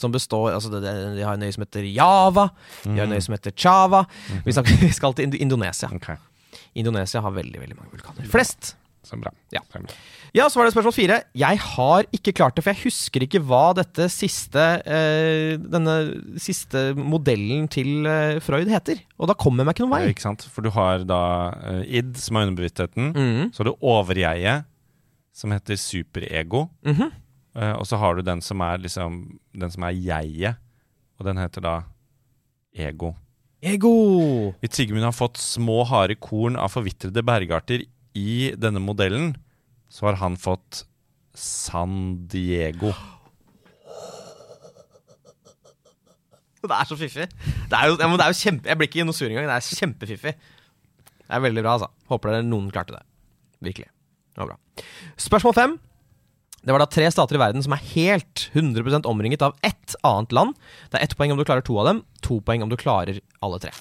Som 0.00 0.10
består 0.10 0.50
Altså, 0.56 0.72
det, 0.72 0.80
det, 0.82 0.92
de 1.18 1.22
har 1.22 1.36
en 1.36 1.44
øy 1.44 1.52
som 1.54 1.62
heter 1.62 1.84
Java. 1.86 2.48
De 2.82 2.96
har 2.96 3.06
en 3.06 3.14
øy 3.14 3.22
som 3.22 3.36
heter 3.36 3.52
Chava. 3.54 4.04
Vi, 4.46 4.54
snakker, 4.56 4.80
vi 4.88 4.90
skal 4.96 5.14
til 5.14 5.36
Indonesia. 5.38 5.92
Ok, 5.94 6.08
Indonesia 6.74 7.20
har 7.24 7.32
veldig 7.36 7.60
veldig 7.60 7.76
mange 7.78 7.92
vulkaner. 7.96 8.26
Flest. 8.30 8.74
så 9.04 9.18
bra. 9.20 9.30
Ja. 9.52 9.60
Ja, 10.32 10.46
så 10.48 10.56
var 10.58 10.64
det 10.66 10.72
spørsmål 10.72 10.94
fire. 10.96 11.16
Jeg 11.36 11.58
har 11.60 12.06
ikke 12.16 12.32
klart 12.32 12.56
det, 12.56 12.64
for 12.64 12.72
jeg 12.72 12.86
husker 12.86 13.22
ikke 13.26 13.42
hva 13.44 13.74
dette 13.76 14.06
siste 14.10 14.62
eh, 14.88 15.58
Denne 15.60 15.94
siste 16.40 16.94
modellen 16.96 17.68
til 17.68 18.06
eh, 18.08 18.40
Freud 18.42 18.66
heter. 18.72 19.02
Og 19.20 19.28
da 19.28 19.36
kommer 19.38 19.60
jeg 19.62 19.68
meg 19.68 19.76
ikke 19.76 19.84
noen 19.84 19.92
Ja, 20.00 20.06
vei. 20.08 20.14
ikke 20.14 20.24
sant? 20.24 20.46
For 20.50 20.64
du 20.64 20.70
har 20.74 21.04
da 21.04 21.20
eh, 21.68 21.82
id, 22.00 22.16
som 22.16 22.40
er 22.40 22.48
underbevisstheten. 22.48 23.12
Mhm. 23.12 23.52
Så 23.52 23.60
har 23.62 23.70
du 23.70 23.76
overjeget, 23.92 24.64
som 25.36 25.52
heter 25.52 25.76
superego. 25.78 26.64
Mhm. 26.88 27.12
Eh, 27.60 27.72
og 27.76 27.84
så 27.86 28.00
har 28.00 28.16
du 28.16 28.22
den 28.26 28.40
som 28.42 28.64
er 28.66 28.80
liksom 28.82 29.20
Den 29.54 29.70
som 29.70 29.84
er 29.86 29.92
jeget, 29.94 30.56
og 31.20 31.26
den 31.28 31.38
heter 31.38 31.60
da 31.62 31.76
ego. 32.74 33.12
Ego! 33.64 34.52
Hvis 34.60 34.76
Sigmund 34.76 35.06
har 35.06 35.14
fått 35.16 35.38
små, 35.40 35.80
harde 35.88 36.18
korn 36.20 36.58
av 36.60 36.74
forvitrede 36.74 37.22
bergarter 37.24 37.86
i 38.14 38.52
denne 38.60 38.82
modellen, 38.82 39.32
så 39.88 40.10
har 40.10 40.18
han 40.20 40.36
fått 40.36 40.82
San 41.34 42.26
Diego. 42.28 42.92
Det 46.64 46.72
er 46.72 46.88
så 46.88 46.96
fiffig. 46.96 47.26
Det 47.68 47.76
er 47.76 47.90
jo, 47.90 47.96
ja, 48.00 48.06
men 48.08 48.16
det 48.20 48.24
er 48.24 48.32
jo 48.32 48.38
kjempe, 48.40 48.68
jeg 48.70 48.80
blir 48.80 48.88
ikke 48.88 49.04
noe 49.08 49.16
sur 49.16 49.28
engang. 49.28 49.48
Det 49.48 49.56
er 49.56 49.80
kjempefiffig. 49.80 50.34
Det 51.24 51.32
er 51.36 51.42
veldig 51.44 51.64
bra, 51.64 51.74
altså. 51.78 51.90
Håper 52.12 52.32
dere 52.32 52.46
noen 52.46 52.70
klarte 52.72 52.96
det. 52.96 53.02
Virkelig. 53.64 53.90
Det 54.32 54.44
var 54.44 54.54
bra. 54.54 54.86
Spørsmål 55.20 55.56
fem. 55.56 55.76
Det 56.64 56.72
var 56.72 56.80
da 56.80 56.88
tre 56.88 57.10
stater 57.12 57.36
i 57.36 57.40
verden 57.42 57.64
som 57.64 57.74
er 57.76 57.82
helt 57.92 58.48
100% 58.56 59.04
omringet 59.08 59.44
av 59.44 59.56
ett 59.66 59.96
annet 60.06 60.32
land. 60.32 60.54
Det 60.88 60.96
er 60.96 61.04
ett 61.04 61.16
poeng 61.18 61.34
om 61.34 61.40
du 61.40 61.44
klarer 61.44 61.64
to 61.64 61.76
av 61.82 61.90
dem, 61.90 62.04
to 62.24 62.38
poeng 62.40 62.64
om 62.64 62.72
du 62.72 62.78
klarer 62.80 63.20
alle 63.44 63.60
tre. 63.60 63.74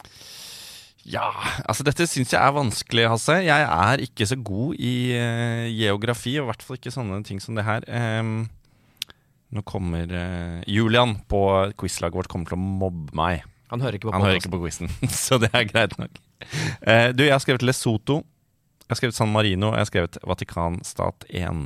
Ja, 1.04 1.30
altså 1.68 1.84
dette 1.84 2.06
syns 2.08 2.32
jeg 2.32 2.40
er 2.40 2.56
vanskelig, 2.56 3.08
Hasse. 3.12 3.36
Jeg 3.44 3.68
er 3.68 4.04
ikke 4.04 4.28
så 4.28 4.38
god 4.40 4.80
i 4.80 4.96
uh, 5.16 5.68
geografi, 5.68 6.38
og 6.40 6.46
i 6.46 6.52
hvert 6.52 6.64
fall 6.64 6.80
ikke 6.80 6.94
sånne 6.96 7.20
ting 7.28 7.42
som 7.44 7.60
det 7.60 7.66
her. 7.68 7.88
Um, 7.88 8.46
nå 9.54 9.64
kommer 9.68 10.08
uh, 10.08 10.62
Julian 10.68 11.18
på 11.32 11.42
quizlaget 11.80 12.20
vårt 12.22 12.32
kommer 12.32 12.52
til 12.52 12.56
å 12.56 12.64
mobbe 12.64 13.16
meg. 13.20 13.44
Han 13.74 13.84
hører 13.84 14.00
ikke 14.00 14.08
på 14.10 14.16
Han 14.16 14.24
hører 14.24 14.40
ikke 14.40 14.54
på 14.54 14.64
quizen, 14.64 14.92
så 15.26 15.40
det 15.44 15.52
er 15.52 15.68
greit 15.68 15.96
nok. 16.00 16.20
Uh, 16.84 17.12
du, 17.12 17.26
jeg 17.28 17.36
har 17.36 17.44
skrevet 17.44 17.68
Lesotho. 17.68 18.22
Jeg 18.84 18.96
har 18.96 19.00
skrevet 19.00 19.20
San 19.20 19.32
Marino, 19.32 19.72
og 19.72 19.80
jeg 19.80 19.84
har 19.84 19.92
skrevet 19.92 20.20
Vatikanstat 20.28 21.28
1. 21.32 21.66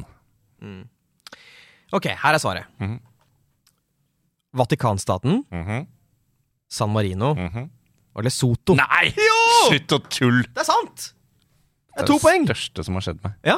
Ok, 1.95 2.09
her 2.23 2.33
er 2.35 2.41
svaret. 2.41 2.65
Mhm. 2.81 2.97
Vatikanstaten, 4.57 5.43
Mhm, 5.51 5.85
San 6.69 6.89
Marino 6.91 7.33
mhm. 7.35 7.69
og 8.15 8.23
Lesotho. 8.25 8.75
Nei! 8.75 9.11
Slutt 9.67 9.93
å 9.93 9.99
tulle! 10.09 10.47
Det 10.53 10.63
er 10.63 10.67
sant! 10.67 11.11
Det 11.97 12.03
er 12.03 12.07
to 12.09 12.17
poeng. 12.21 12.45
Det 12.47 12.55
største 12.55 12.85
som 12.85 12.97
har 12.97 13.05
skjedd 13.05 13.21
meg. 13.23 13.33
Ja. 13.45 13.57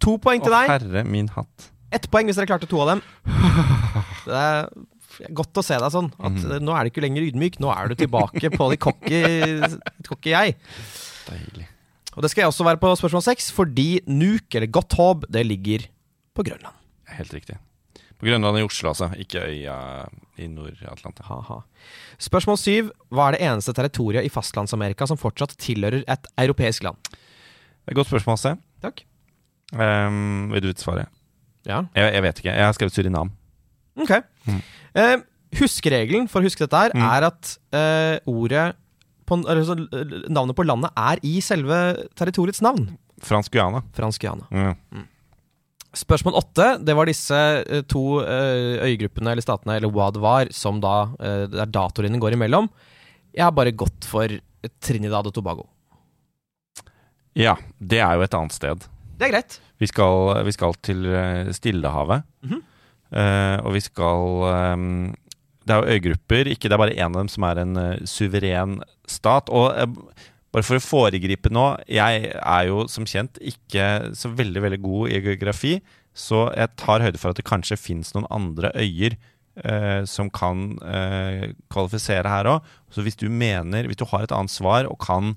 To 0.00 0.16
poeng 0.22 0.40
Å, 0.40 0.44
til 0.46 0.54
deg. 0.54 0.70
herre 0.70 1.04
min 1.04 1.28
hatt. 1.34 1.70
Ett 1.92 2.06
poeng 2.10 2.28
hvis 2.30 2.38
dere 2.38 2.46
klarte 2.46 2.68
to 2.70 2.78
av 2.84 2.92
dem. 2.94 3.02
Det 4.30 4.36
er 5.26 5.34
godt 5.34 5.58
å 5.58 5.64
se 5.66 5.74
deg 5.80 5.90
sånn. 5.92 6.10
At 6.22 6.36
eh, 6.46 6.60
Nå 6.62 6.72
er 6.76 6.86
du 6.86 6.90
ikke 6.92 7.02
lenger 7.02 7.26
ydmyk. 7.26 7.58
Nå 7.60 7.70
er 7.74 7.90
du 7.90 7.96
tilbake 7.98 8.50
på 8.54 8.68
de 8.70 8.78
cocky 8.80 9.20
cocky 10.08 10.30
jeg. 10.32 10.54
Deilig. 11.26 11.66
Og 12.14 12.22
det 12.24 12.30
skal 12.30 12.44
jeg 12.44 12.52
også 12.52 12.66
være 12.66 12.80
på 12.82 12.92
spørsmål 12.98 13.24
seks, 13.26 13.50
fordi 13.54 13.88
Nuke, 14.10 14.58
eller 14.58 14.70
Gotthåb, 14.70 15.26
det 15.30 15.42
ligger 15.46 15.84
på 16.34 16.46
Grønland. 16.46 16.74
Helt 17.10 17.34
riktig. 17.34 17.58
På 18.20 18.26
Grønland 18.28 18.58
i 18.60 18.64
Oslo, 18.66 18.90
altså. 18.92 19.08
Ikke 19.16 19.40
øya 19.48 19.76
i 20.38 20.46
Nord-Atlanteren. 20.52 21.62
Spørsmål 22.20 22.58
syv. 22.60 22.90
Hva 23.08 23.30
er 23.30 23.36
det 23.38 23.42
eneste 23.48 23.72
territoriet 23.76 24.26
i 24.28 24.32
Fastlands-Amerika 24.32 25.06
som 25.08 25.16
fortsatt 25.20 25.54
tilhører 25.60 26.02
et 26.04 26.28
europeisk 26.44 26.84
land? 26.84 27.00
Det 27.10 27.88
er 27.88 27.94
et 27.94 27.96
godt 27.96 28.10
spørsmål, 28.12 28.38
Se. 28.42 28.52
Takk. 28.84 29.02
Um, 29.72 30.50
vil 30.52 30.62
du 30.64 30.68
vite 30.72 30.84
svaret? 30.84 31.08
Ja. 31.68 31.82
Jeg, 31.96 32.12
jeg 32.18 32.22
vet 32.26 32.38
ikke. 32.42 32.52
Jeg 32.56 32.64
har 32.68 32.76
skrevet 32.76 32.94
Surinam. 32.96 33.30
Ok. 34.00 34.12
Eh, 34.96 35.16
huskeregelen 35.60 36.28
for 36.30 36.40
å 36.40 36.46
huske 36.48 36.64
dette 36.66 36.76
her, 36.84 36.92
Mm. 36.94 37.02
er 37.08 37.26
at 37.30 37.50
uh, 37.74 38.16
ordet 38.30 38.74
på, 39.28 39.38
altså, 39.46 39.76
Navnet 40.28 40.56
på 40.58 40.64
landet 40.66 40.90
er 40.98 41.20
i 41.26 41.38
selve 41.44 41.76
territoriets 42.18 42.60
navn. 42.64 42.88
Fransk 43.22 43.52
Guyana. 43.52 43.82
Fransk 43.96 44.20
Guyana. 44.24 44.46
Mm. 44.50 45.06
Spørsmål 45.96 46.36
åtte, 46.38 46.66
det 46.86 46.94
var 46.94 47.08
disse 47.10 47.36
eh, 47.64 47.82
to 47.90 48.20
eh, 48.22 48.78
øygruppene 48.86 49.32
eller 49.32 49.42
statene, 49.42 49.74
eller 49.80 49.90
hva 49.90 50.10
det 50.14 50.22
var, 50.22 50.50
som 50.54 50.78
da 50.82 51.10
eh, 51.18 51.48
der 51.50 51.72
datolinjen 51.72 52.22
går 52.22 52.36
imellom. 52.36 52.68
Jeg 53.34 53.42
har 53.46 53.54
bare 53.56 53.74
gått 53.74 54.06
for 54.06 54.30
Trinidad 54.82 55.26
og 55.26 55.34
Tobago. 55.34 55.66
Ja, 57.38 57.56
det 57.78 57.98
er 58.02 58.18
jo 58.18 58.26
et 58.26 58.36
annet 58.38 58.54
sted. 58.54 58.86
Det 59.18 59.26
er 59.26 59.34
greit. 59.34 59.58
Vi 59.82 59.88
skal, 59.90 60.44
vi 60.46 60.54
skal 60.54 60.78
til 60.82 61.06
Stillehavet. 61.56 62.22
Mm 62.42 62.50
-hmm. 62.50 62.62
uh, 63.16 63.66
og 63.66 63.74
vi 63.74 63.80
skal 63.80 64.74
um, 64.74 65.14
Det 65.64 65.74
er 65.74 65.76
jo 65.76 65.92
øygrupper. 65.94 66.46
Ikke 66.46 66.68
det 66.68 66.72
er 66.72 66.78
bare 66.78 66.96
én 66.96 67.06
av 67.06 67.12
dem 67.14 67.28
som 67.28 67.42
er 67.42 67.58
en 67.58 67.76
uh, 67.76 68.04
suveren 68.04 68.82
stat. 69.10 69.48
Og 69.48 69.74
eh, 69.74 69.86
bare 70.50 70.66
for 70.66 70.78
å 70.78 70.82
foregripe 70.82 71.50
nå 71.52 71.64
Jeg 71.86 72.32
er 72.34 72.64
jo 72.66 72.84
som 72.90 73.06
kjent 73.06 73.38
ikke 73.38 74.12
så 74.18 74.32
veldig, 74.34 74.62
veldig 74.64 74.80
god 74.82 75.12
i 75.12 75.20
geografi. 75.22 75.76
Så 76.10 76.48
jeg 76.56 76.74
tar 76.80 77.04
høyde 77.04 77.20
for 77.22 77.30
at 77.30 77.38
det 77.38 77.46
kanskje 77.46 77.78
fins 77.78 78.10
noen 78.16 78.26
andre 78.34 78.72
øyer 78.74 79.14
eh, 79.62 80.02
som 80.10 80.30
kan 80.34 80.74
eh, 80.82 81.52
kvalifisere 81.70 82.32
her 82.32 82.50
òg. 82.50 82.70
Så 82.90 83.06
hvis 83.06 83.18
du 83.18 83.28
mener 83.30 83.86
Hvis 83.86 84.00
du 84.00 84.06
har 84.10 84.26
et 84.26 84.34
annet 84.34 84.50
svar 84.50 84.90
og 84.90 84.98
kan 85.02 85.36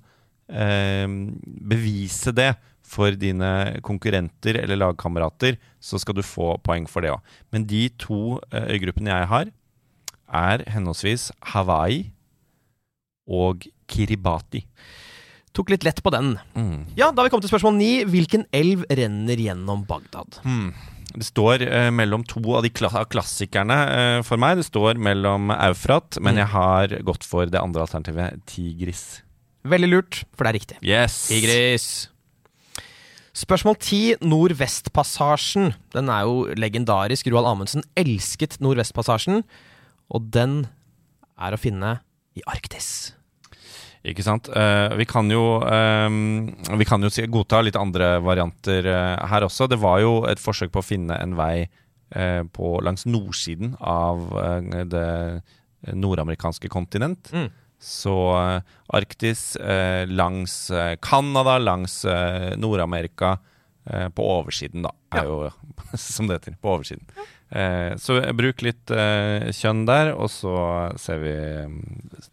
eh, 0.49 1.05
bevise 1.45 2.33
det 2.33 2.55
for 2.93 3.15
dine 3.17 3.79
konkurrenter 3.85 4.59
eller 4.59 4.81
lagkamerater, 4.81 5.57
så 5.79 5.99
skal 6.01 6.17
du 6.17 6.25
få 6.25 6.57
poeng 6.65 6.89
for 6.89 7.05
det 7.05 7.13
òg. 7.13 7.21
Men 7.53 7.65
de 7.69 7.87
to 8.01 8.39
eh, 8.51 8.73
øygruppene 8.75 9.13
jeg 9.13 9.29
har, 9.29 9.53
er 10.33 10.65
henholdsvis 10.73 11.29
Hawaii 11.53 12.09
og 13.29 13.65
Kiribati. 13.87 14.65
Tok 15.53 15.69
litt 15.69 15.83
lett 15.85 15.99
på 16.01 16.09
den. 16.13 16.31
Mm. 16.57 16.85
Ja, 16.97 17.11
da 17.11 17.21
har 17.21 17.27
vi 17.27 17.33
kommet 17.33 17.45
til 17.45 17.51
spørsmål 17.53 17.75
ni. 17.77 17.91
Hvilken 18.09 18.47
elv 18.57 18.85
renner 18.89 19.37
gjennom 19.37 19.83
Bagdad? 19.85 20.39
Mm. 20.47 20.71
Det 21.13 21.27
står 21.27 21.61
eh, 21.67 21.89
mellom 21.93 22.23
to 22.25 22.41
av 22.57 22.63
de 22.65 22.71
kla 22.73 22.89
klassikerne 23.05 23.75
eh, 23.93 24.21
for 24.25 24.41
meg. 24.41 24.57
Det 24.57 24.65
står 24.65 24.97
mellom 24.97 25.51
Eufrat, 25.53 26.17
men 26.19 26.33
Mm. 26.33 26.39
jeg 26.41 26.49
har 26.55 26.95
gått 27.05 27.23
for 27.29 27.45
det 27.45 27.61
andre 27.61 27.85
alternativet, 27.85 28.41
Tigris. 28.49 29.21
Veldig 29.63 29.89
lurt, 29.91 30.23
for 30.33 30.43
det 30.43 30.49
er 30.49 30.57
riktig. 30.57 30.77
Yes! 30.81 31.19
Tigris. 31.29 31.85
Spørsmål 33.33 33.77
10. 33.79 34.17
Nordvestpassasjen. 34.25 35.71
Den 35.93 36.09
er 36.09 36.25
jo 36.27 36.47
legendarisk. 36.57 37.29
Roald 37.33 37.47
Amundsen 37.49 37.85
elsket 37.97 38.57
Nordvestpassasjen, 38.61 39.43
og 40.13 40.27
den 40.33 40.63
er 41.41 41.53
å 41.55 41.61
finne 41.61 41.99
i 42.37 42.41
Arktis. 42.49 43.13
Ikke 44.03 44.23
sant? 44.25 44.49
Eh, 44.51 44.93
vi 44.99 45.05
kan 45.07 45.29
jo, 45.31 45.61
eh, 45.63 46.09
vi 46.75 46.87
kan 46.87 47.03
jo 47.03 47.11
godta 47.31 47.61
litt 47.63 47.79
andre 47.79 48.17
varianter 48.23 48.87
eh, 48.89 49.25
her 49.31 49.47
også. 49.47 49.69
Det 49.71 49.79
var 49.79 50.01
jo 50.03 50.13
et 50.27 50.41
forsøk 50.43 50.73
på 50.73 50.83
å 50.83 50.85
finne 50.85 51.15
en 51.23 51.37
vei 51.39 51.63
eh, 51.63 52.41
på, 52.43 52.75
langs 52.83 53.07
nordsiden 53.07 53.77
av 53.79 54.27
det 54.91 55.09
nordamerikanske 55.93 56.67
kontinent. 56.71 57.31
Mm. 57.31 57.49
Så 57.83 58.15
Arktis 58.95 59.57
langs 60.07 60.53
Canada, 61.03 61.57
langs 61.59 61.97
Nord-Amerika 62.55 63.33
på 64.15 64.27
oversiden, 64.37 64.85
da. 64.87 64.93
Er 65.11 65.27
jo, 65.27 65.49
som 65.99 66.29
det 66.29 66.37
heter. 66.39 66.55
På 66.63 66.77
oversiden. 66.77 67.03
Eh, 67.53 67.95
så 68.01 68.17
bruk 68.33 68.63
litt 68.65 68.89
eh, 68.89 69.51
kjønn 69.53 69.83
der, 69.85 70.13
og 70.17 70.31
så 70.33 70.55
ser 70.97 71.19
vi 71.21 71.33
mm, 71.69 71.83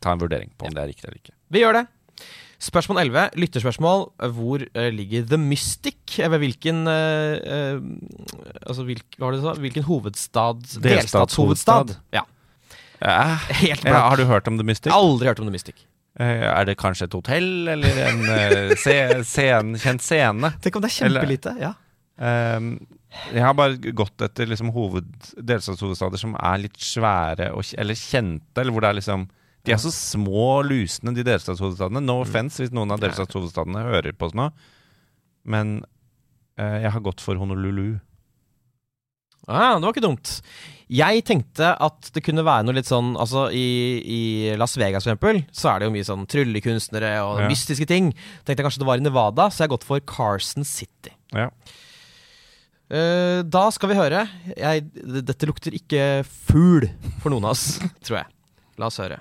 Ta 0.00 0.14
en 0.14 0.22
vurdering 0.22 0.54
på 0.56 0.70
om 0.70 0.76
det 0.76 0.80
er 0.80 0.88
riktig 0.94 1.08
eller 1.08 1.18
ikke. 1.18 1.34
Vi 1.50 1.64
gjør 1.64 1.80
det. 1.80 1.86
Spørsmål 2.60 2.98
11. 3.06 3.30
Lytterspørsmål. 3.40 4.04
Hvor 4.36 4.62
eh, 4.62 4.90
ligger 4.92 5.24
The 5.26 5.38
Mystic? 5.40 6.18
Ved 6.18 6.38
hvilken 6.38 6.86
eh, 6.86 7.38
eh, 7.40 7.80
Altså? 8.66 8.84
Hvilken 9.58 9.82
hovedstad? 9.82 10.60
Delstatshovedstad. 10.82 11.96
Ja. 12.12 12.22
Helt 13.00 13.84
ja, 13.84 13.90
blank. 13.90 13.96
har 13.96 14.16
du 14.16 14.24
hørt 14.24 14.48
om 14.48 14.58
The 14.58 14.66
Mystic? 14.66 14.92
Aldri 14.92 15.26
hørt 15.26 15.40
om 15.40 15.48
The 15.48 15.52
Mystic. 15.52 15.86
Er 16.20 16.64
det 16.68 16.76
kanskje 16.76 17.06
et 17.06 17.14
hotell, 17.16 17.68
eller 17.72 17.98
en 18.10 18.74
scen, 18.76 19.76
kjent 19.80 20.02
scene? 20.04 20.50
Tenk 20.60 20.76
om 20.76 20.82
det 20.84 20.90
er 20.90 20.96
kjempelite. 20.98 21.54
Ja. 21.62 21.70
Um, 22.20 22.74
jeg 23.32 23.40
har 23.40 23.54
bare 23.56 23.78
gått 23.96 24.20
etter 24.20 24.50
liksom 24.50 24.68
hoved, 24.74 25.08
delstatshovedstader 25.38 26.20
som 26.20 26.34
er 26.36 26.60
litt 26.66 26.76
svære, 26.76 27.54
og, 27.56 27.64
eller 27.80 27.96
kjente, 27.96 28.60
eller 28.60 28.74
hvor 28.74 28.84
det 28.84 28.90
er 28.90 28.98
liksom 29.00 29.24
De 29.66 29.72
er 29.74 29.80
så 29.82 29.90
små, 29.92 30.62
lusne, 30.64 31.12
de 31.16 31.24
delstatshovedstadene. 31.26 32.00
No 32.04 32.20
offense 32.24 32.62
hvis 32.62 32.72
noen 32.72 32.94
av 32.94 33.00
delstatshovedstadene 33.02 33.82
hører 33.90 34.14
på 34.16 34.30
oss 34.30 34.36
nå, 34.38 34.46
men 35.52 35.80
eh, 36.56 36.78
jeg 36.86 36.92
har 36.94 37.02
gått 37.04 37.20
for 37.24 37.36
Honolulu. 37.40 37.98
Ah, 39.50 39.74
det 39.76 39.84
var 39.84 39.92
ikke 39.94 40.04
dumt. 40.04 40.32
Jeg 40.90 41.22
tenkte 41.26 41.70
at 41.80 42.10
det 42.14 42.22
kunne 42.26 42.42
være 42.46 42.66
noe 42.66 42.74
litt 42.76 42.88
sånn 42.88 43.12
Altså, 43.18 43.44
i, 43.54 43.62
i 44.02 44.18
Las 44.58 44.74
Vegas 44.78 45.04
for 45.06 45.12
eksempel, 45.14 45.40
så 45.54 45.70
er 45.72 45.80
det 45.80 45.86
jo 45.88 45.94
mye 45.94 46.06
sånn 46.08 46.26
tryllekunstnere 46.30 47.12
og 47.24 47.40
Ja. 47.44 47.46
mystiske 47.50 47.86
ting. 47.88 48.10
Tenkte 48.44 48.58
jeg 48.58 48.66
kanskje 48.66 48.82
det 48.82 48.88
var 48.90 49.00
i 49.00 49.04
Nevada, 49.06 49.46
så 49.50 49.62
jeg 49.62 49.68
har 49.70 49.74
gått 49.76 49.86
for 49.88 50.02
Carson 50.02 50.66
City. 50.66 51.12
Ja. 51.36 51.48
Uh, 52.90 53.40
da 53.46 53.68
skal 53.70 53.92
vi 53.92 53.98
høre. 54.00 54.24
Jeg, 54.58 54.88
dette 55.22 55.46
lukter 55.46 55.74
ikke 55.78 56.24
fugl 56.26 56.88
for 57.22 57.30
noen 57.30 57.46
av 57.46 57.54
oss, 57.54 57.78
tror 58.04 58.22
jeg. 58.24 58.32
La 58.82 58.88
oss 58.90 58.98
høre. 58.98 59.20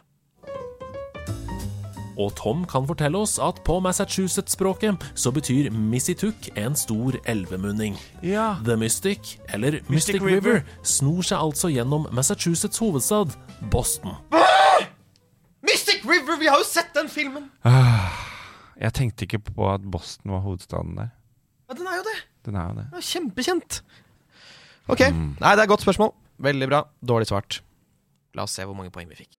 Og 2.20 2.34
Tom 2.36 2.66
kan 2.68 2.84
fortelle 2.88 3.16
oss 3.24 3.38
at 3.40 3.62
på 3.64 3.78
Massachusetts-språket 3.80 5.06
så 5.16 5.32
betyr 5.32 5.70
Missituck 5.72 6.50
en 6.60 6.76
stor 6.76 7.16
elvemunning. 7.32 7.96
Ja. 8.26 8.58
The 8.66 8.76
Mystic, 8.78 9.38
eller 9.54 9.80
Mystic, 9.88 9.90
Mystic 9.90 10.22
River, 10.22 10.60
River. 10.60 10.66
snor 10.84 11.24
seg 11.24 11.40
altså 11.40 11.72
gjennom 11.72 12.10
Massachusetts 12.12 12.82
hovedstad, 12.84 13.38
Boston. 13.72 14.18
Mystic 15.64 16.04
River! 16.04 16.36
Vi 16.44 16.52
har 16.52 16.60
jo 16.60 16.68
sett 16.68 16.92
den 16.96 17.08
filmen! 17.12 17.48
Jeg 18.80 18.94
tenkte 18.96 19.28
ikke 19.28 19.42
på 19.52 19.72
at 19.72 19.84
Boston 19.92 20.36
var 20.36 20.44
hovedstaden 20.44 20.96
der. 21.00 21.10
Ja, 21.70 21.76
den 21.80 21.88
er 21.88 22.00
jo 22.00 22.06
det. 22.08 22.20
Den 22.48 22.56
er 22.60 22.70
jo 22.70 22.78
det. 22.82 22.88
Er 22.96 23.10
kjempekjent. 23.14 23.82
Ok. 24.90 25.04
Nei, 25.08 25.52
det 25.56 25.60
er 25.60 25.66
et 25.68 25.72
godt 25.72 25.84
spørsmål. 25.88 26.14
Veldig 26.40 26.70
bra. 26.72 26.84
Dårlig 27.04 27.28
svart. 27.32 27.62
La 28.36 28.48
oss 28.48 28.56
se 28.56 28.64
hvor 28.68 28.76
mange 28.78 28.92
poeng 28.92 29.08
vi 29.12 29.20
fikk. 29.20 29.39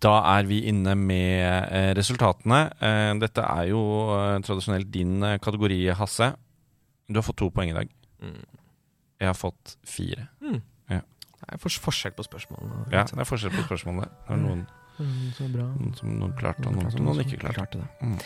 Da 0.00 0.14
er 0.38 0.46
vi 0.48 0.62
inne 0.70 0.94
med 0.96 1.68
eh, 1.76 1.90
resultatene. 1.98 2.60
Eh, 2.80 3.12
dette 3.20 3.44
er 3.44 3.68
jo 3.68 3.82
eh, 4.16 4.38
tradisjonelt 4.46 4.88
din 4.94 5.20
kategori, 5.44 5.82
Hasse. 5.98 6.30
Du 7.10 7.18
har 7.20 7.26
fått 7.26 7.40
to 7.42 7.50
poeng 7.52 7.72
i 7.72 7.76
dag. 7.76 7.90
Jeg 9.20 9.28
har 9.28 9.36
fått 9.36 9.76
fire. 9.84 10.28
Det 10.40 11.56
er 11.56 11.58
for 11.60 11.72
forskjell 11.88 12.12
på 12.14 12.24
spørsmålene. 12.24 12.84
Ja, 12.92 13.02
det 13.08 13.18
er 13.24 13.26
forskjell 13.28 13.52
på 13.56 13.64
spørsmålene. 13.68 14.08
Det 14.28 14.36
er 14.36 14.44
noen, 14.44 14.66
Mm, 15.00 15.30
Så 15.32 15.46
noen 15.48 15.94
som 15.96 16.10
noen 16.20 16.32
klarte, 16.36 16.66
og 16.68 16.74
noen 16.76 16.90
som 16.92 17.06
noen 17.06 17.22
ikke 17.22 17.38
klarte. 17.40 17.78
det. 17.78 17.86
Mm. 18.04 18.18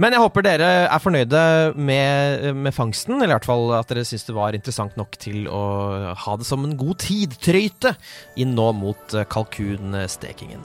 Men 0.00 0.14
jeg 0.14 0.20
håper 0.22 0.44
dere 0.46 0.68
er 0.88 0.98
fornøyde 1.02 1.42
med, 1.76 2.54
med 2.56 2.72
fangsten, 2.72 3.18
eller 3.18 3.34
i 3.34 3.36
hvert 3.36 3.44
fall 3.44 3.74
at 3.76 3.90
dere 3.92 4.04
syns 4.08 4.24
det 4.24 4.34
var 4.34 4.56
interessant 4.56 4.96
nok 4.96 5.18
til 5.20 5.44
å 5.52 6.14
ha 6.16 6.36
det 6.40 6.46
som 6.48 6.64
en 6.64 6.72
god 6.80 6.96
tidtrøyte 7.04 7.92
inn 8.40 8.54
nå 8.56 8.70
mot 8.78 9.16
kalkunstekingen. 9.28 10.64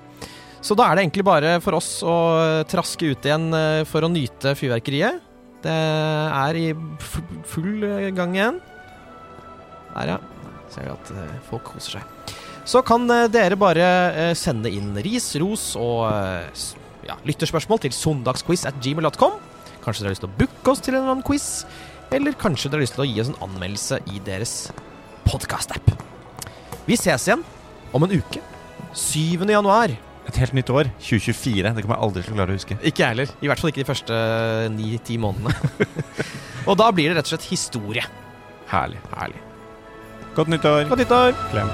Så 0.62 0.78
da 0.78 0.86
er 0.88 0.98
det 0.98 1.08
egentlig 1.08 1.26
bare 1.26 1.56
for 1.64 1.80
oss 1.80 1.90
å 2.06 2.16
traske 2.70 3.10
ut 3.10 3.26
igjen 3.26 3.50
eh, 3.58 3.82
for 3.90 4.06
å 4.06 4.12
nyte 4.12 4.54
fyrverkeriet. 4.58 5.22
Det 5.62 5.74
er 5.74 6.58
i 6.58 6.68
full 7.50 7.86
gang 8.18 8.36
igjen. 8.38 8.60
Der, 9.96 10.14
ja. 10.14 10.20
Ser 10.72 10.86
vi 10.86 10.94
at 10.94 11.10
eh, 11.16 11.40
folk 11.50 11.66
koser 11.74 11.98
seg. 11.98 12.36
Så 12.70 12.84
kan 12.86 13.10
eh, 13.10 13.28
dere 13.34 13.58
bare 13.60 13.88
sende 14.38 14.70
inn 14.70 14.94
ris, 15.02 15.32
ros 15.42 15.72
og 15.82 16.06
ja, 17.08 17.18
lytterspørsmål 17.26 17.82
til 17.88 17.98
søndagsquiz 17.98 18.68
at 18.70 18.78
gmail.com. 18.86 19.40
Kanskje 19.82 20.04
dere 20.04 20.12
har 20.12 20.14
lyst 20.14 20.26
til 20.28 20.30
å 20.30 20.38
booke 20.44 20.76
oss 20.76 20.86
til 20.86 20.94
en 20.94 21.02
eller 21.02 21.16
annen 21.16 21.26
quiz. 21.26 21.48
Eller 22.14 22.38
kanskje 22.38 22.70
dere 22.70 22.84
har 22.84 22.86
lyst 22.86 23.00
til 23.00 23.08
å 23.08 23.10
gi 23.10 23.18
oss 23.24 23.34
en 23.34 23.42
anmeldelse 23.50 23.98
i 24.14 24.22
deres 24.30 24.56
podkast-app. 25.26 25.90
Vi 26.86 27.02
ses 27.02 27.26
igjen 27.26 27.42
om 27.98 28.06
en 28.06 28.14
uke. 28.14 28.46
7. 28.94 29.42
januar. 29.50 29.98
Et 30.30 30.38
helt 30.38 30.54
nytt 30.54 30.70
år. 30.70 30.90
2024. 31.02 31.74
Det 31.76 31.84
kommer 31.84 31.98
jeg 31.98 32.06
aldri 32.08 32.24
til 32.26 32.34
å 32.34 32.38
klare 32.38 32.54
å 32.54 32.60
huske. 32.60 32.78
Ikke 32.86 33.04
jeg 33.04 33.14
heller. 33.16 33.32
I 33.42 33.50
hvert 33.50 33.62
fall 33.62 33.72
ikke 33.72 33.84
de 33.84 33.90
første 33.90 34.20
ni-ti 34.76 35.18
månedene. 35.22 35.54
og 36.70 36.78
da 36.82 36.92
blir 36.94 37.10
det 37.10 37.18
rett 37.18 37.32
og 37.32 37.34
slett 37.34 37.50
historie. 37.50 38.06
Herlig. 38.72 39.02
Herlig. 39.18 39.42
Godt 40.38 40.54
nyttår. 40.54 40.86
Godt 40.92 41.04
nyttår! 41.04 41.34
Klem. 41.52 41.74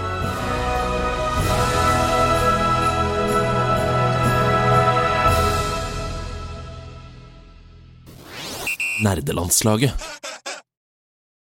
Nerdelandslaget. 9.05 10.26